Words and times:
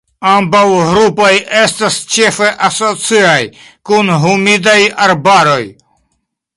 Ambaŭ 0.27 0.61
grupoj 0.77 1.33
estas 1.65 1.97
ĉefe 2.15 2.49
asociaj 2.69 3.37
kun 3.91 4.13
humidaj 4.25 4.79
arbaroj. 5.07 5.61